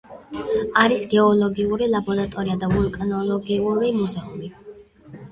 არის 0.83 1.01
გეოლოგიური 1.09 1.89
ლაბორატორია 1.95 2.55
და 2.63 2.69
ვულკანოლოგიური 2.71 3.91
მუზეუმი. 3.99 4.49